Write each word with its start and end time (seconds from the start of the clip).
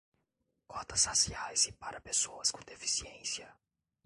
Cotas 0.71 1.05
raciais 1.09 1.61
e 1.69 1.73
para 1.73 2.01
pessoas 2.01 2.49
com 2.49 2.59
deficiência 2.65 3.47